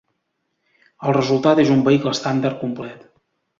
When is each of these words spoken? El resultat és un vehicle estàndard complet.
El 1.09 1.15
resultat 1.17 1.63
és 1.65 1.71
un 1.75 1.85
vehicle 1.89 2.17
estàndard 2.17 2.61
complet. 2.65 3.07